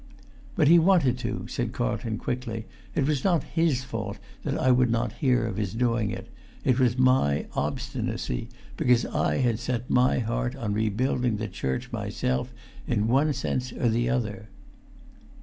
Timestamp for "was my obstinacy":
6.79-8.49